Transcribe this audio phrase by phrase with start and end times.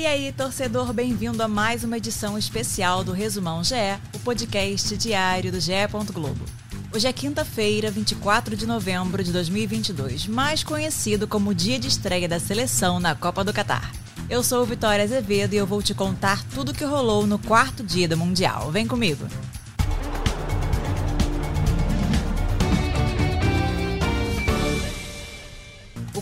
[0.00, 3.74] E aí, torcedor, bem-vindo a mais uma edição especial do Resumão GE,
[4.14, 5.72] o podcast diário do GE.
[6.10, 6.42] Globo.
[6.90, 12.40] Hoje é quinta-feira, 24 de novembro de 2022, mais conhecido como dia de estreia da
[12.40, 13.92] seleção na Copa do Catar.
[14.30, 17.82] Eu sou Vitória Azevedo e eu vou te contar tudo o que rolou no quarto
[17.82, 18.70] dia do Mundial.
[18.70, 19.28] Vem comigo!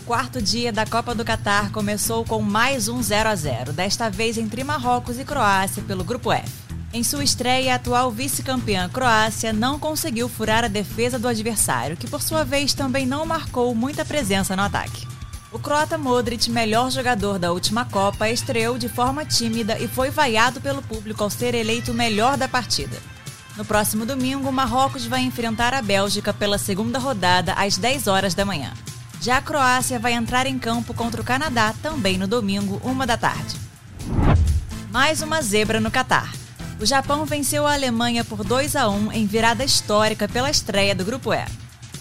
[0.08, 4.38] Quarto dia da Copa do Catar começou com mais um 0 a 0, desta vez
[4.38, 6.50] entre Marrocos e Croácia pelo Grupo F.
[6.94, 12.08] Em sua estreia, a atual vice-campeã Croácia não conseguiu furar a defesa do adversário, que
[12.08, 15.06] por sua vez também não marcou muita presença no ataque.
[15.52, 20.58] O croata Modric, melhor jogador da última Copa, estreou de forma tímida e foi vaiado
[20.58, 22.96] pelo público ao ser eleito o melhor da partida.
[23.58, 28.46] No próximo domingo, Marrocos vai enfrentar a Bélgica pela segunda rodada às 10 horas da
[28.46, 28.72] manhã.
[29.20, 33.16] Já a Croácia vai entrar em campo contra o Canadá também no domingo, uma da
[33.16, 33.56] tarde.
[34.92, 36.32] Mais uma zebra no Catar.
[36.80, 41.04] O Japão venceu a Alemanha por 2 a 1 em virada histórica pela estreia do
[41.04, 41.44] Grupo E.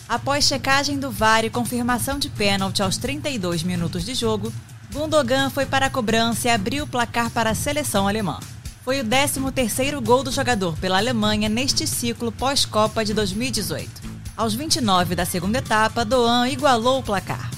[0.08, 4.54] Após checagem do VAR e confirmação de pênalti aos 32 minutos de jogo,
[4.94, 8.40] Gundogan foi para a cobrança e abriu o placar para a seleção alemã.
[8.86, 13.97] Foi o 13º gol do jogador pela Alemanha neste ciclo pós-Copa de 2018.
[14.38, 17.50] Aos 29 da segunda etapa, Doan igualou o placar.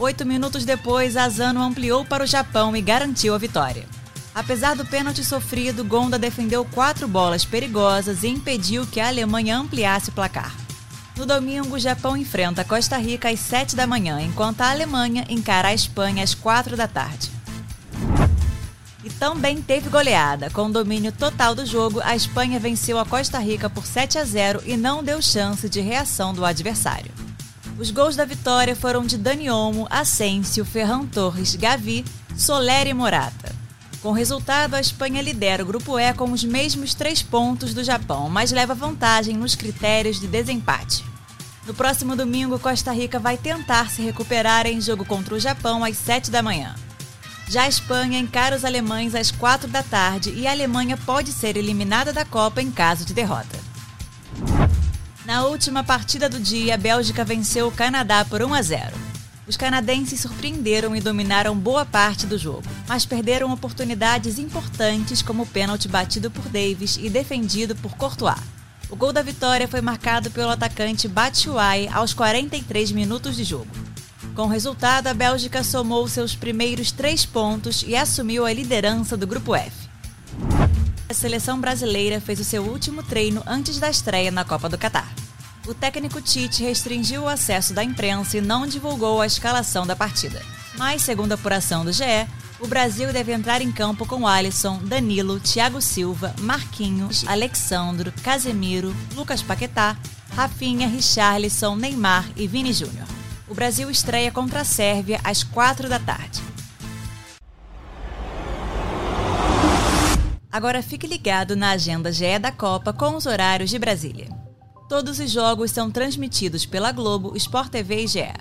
[0.00, 3.86] Oito minutos depois, Azano ampliou para o Japão e garantiu a vitória.
[4.34, 10.10] Apesar do pênalti sofrido, Gonda defendeu quatro bolas perigosas e impediu que a Alemanha ampliasse
[10.10, 10.52] o placar.
[11.16, 15.68] No domingo, o Japão enfrenta Costa Rica às 7 da manhã, enquanto a Alemanha encara
[15.68, 17.30] a Espanha às 4 da tarde.
[19.04, 20.48] E também teve goleada.
[20.48, 24.62] Com domínio total do jogo, a Espanha venceu a Costa Rica por 7 a 0
[24.64, 27.12] e não deu chance de reação do adversário.
[27.78, 32.02] Os gols da vitória foram de Dani Olmo, Asensio, Ferran Torres, Gavi,
[32.34, 33.54] Soler e Morata.
[34.00, 37.84] Com o resultado, a Espanha lidera o Grupo E com os mesmos três pontos do
[37.84, 41.04] Japão, mas leva vantagem nos critérios de desempate.
[41.66, 45.96] No próximo domingo, Costa Rica vai tentar se recuperar em jogo contra o Japão às
[45.96, 46.74] 7 da manhã.
[47.48, 51.56] Já a Espanha encara os alemães às 4 da tarde e a Alemanha pode ser
[51.56, 53.58] eliminada da Copa em caso de derrota.
[55.24, 58.96] Na última partida do dia, a Bélgica venceu o Canadá por 1 a 0.
[59.46, 65.46] Os canadenses surpreenderam e dominaram boa parte do jogo, mas perderam oportunidades importantes como o
[65.46, 68.38] pênalti batido por Davis e defendido por Courtois.
[68.88, 73.93] O gol da vitória foi marcado pelo atacante Batshuayi aos 43 minutos de jogo.
[74.34, 79.26] Com o resultado, a Bélgica somou seus primeiros três pontos e assumiu a liderança do
[79.26, 79.88] Grupo F.
[81.08, 85.12] A seleção brasileira fez o seu último treino antes da estreia na Copa do Catar
[85.66, 90.42] o técnico Tite restringiu o acesso da imprensa e não divulgou a escalação da partida.
[90.76, 92.26] Mas, segundo a apuração do GE,
[92.60, 99.42] o Brasil deve entrar em campo com Alisson, Danilo, Thiago Silva, Marquinhos, Alexandro, Casemiro, Lucas
[99.42, 99.96] Paquetá,
[100.34, 103.13] Rafinha, Richarlison, Neymar e Vini Júnior.
[103.46, 106.40] O Brasil estreia contra a Sérvia às 4 da tarde.
[110.50, 114.28] Agora fique ligado na agenda GE da Copa com os horários de Brasília.
[114.88, 118.32] Todos os jogos são transmitidos pela Globo, Sport TV e GE.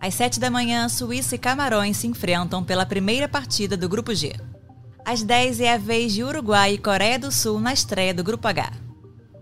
[0.00, 4.34] Às 7 da manhã, Suíça e Camarões se enfrentam pela primeira partida do Grupo G.
[5.04, 8.46] Às 10 é a vez de Uruguai e Coreia do Sul na estreia do Grupo
[8.46, 8.72] H.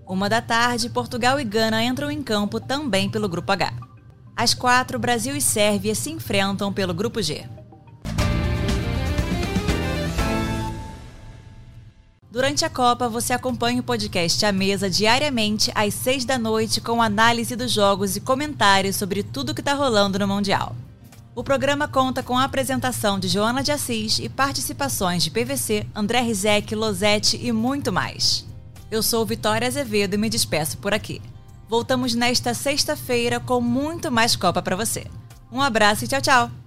[0.07, 3.90] Uma da tarde, Portugal e Gana entram em campo também pelo Grupo H.
[4.41, 7.45] Às 4, Brasil e Sérvia se enfrentam pelo Grupo G.
[12.33, 17.03] Durante a Copa, você acompanha o podcast A Mesa diariamente às seis da noite com
[17.03, 20.75] análise dos jogos e comentários sobre tudo que está rolando no Mundial.
[21.35, 26.23] O programa conta com a apresentação de Joana de Assis e participações de PVC, André
[26.23, 28.47] Rizek, Losete e muito mais.
[28.91, 31.21] Eu sou Vitória Azevedo e me despeço por aqui.
[31.71, 35.07] Voltamos nesta sexta-feira com muito mais Copa para você.
[35.53, 36.60] Um abraço e tchau, tchau!